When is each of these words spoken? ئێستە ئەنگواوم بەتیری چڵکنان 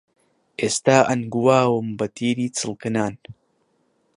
ئێستە 0.59 0.97
ئەنگواوم 1.07 1.87
بەتیری 1.99 2.53
چڵکنان 2.57 3.13